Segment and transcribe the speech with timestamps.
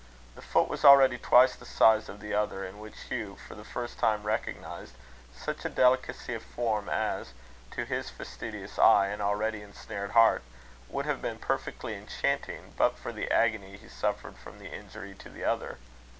[0.33, 3.63] The foot was already twice the size of the other, in which Hugh for the
[3.63, 4.95] first time recognised
[5.31, 7.33] such a delicacy of form, as,
[7.69, 10.41] to his fastidious eye and already ensnared heart,
[10.89, 15.29] would have been perfectly enchanting, but for the agony he suffered from the injury to
[15.29, 15.77] the other.